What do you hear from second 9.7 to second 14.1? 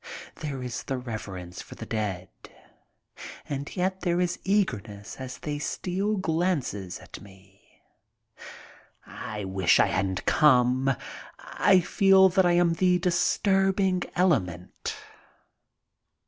I hadn't come. I feel that I am the disturbing